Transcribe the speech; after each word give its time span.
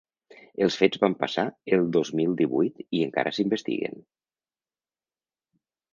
Els 0.65 0.77
fets 0.79 1.01
van 1.03 1.15
passar 1.23 1.43
el 1.77 1.85
dos 1.97 2.11
mil 2.21 2.33
divuit 2.41 2.81
i 2.85 3.03
encara 3.09 3.35
s’investiguen. 3.39 4.03